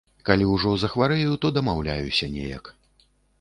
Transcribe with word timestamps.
Калі 0.27 0.45
ўжо 0.53 0.71
захварэю, 0.83 1.35
то 1.43 1.51
дамаўляюся 1.59 2.31
неяк. 2.39 2.73